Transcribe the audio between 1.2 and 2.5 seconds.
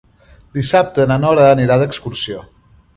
Nora anirà d'excursió.